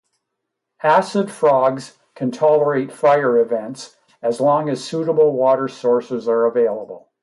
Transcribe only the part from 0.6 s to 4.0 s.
Acid frogs can tolerate fire events